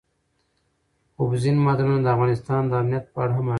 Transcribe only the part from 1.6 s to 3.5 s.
معدنونه د افغانستان د امنیت په اړه هم اغېز لري.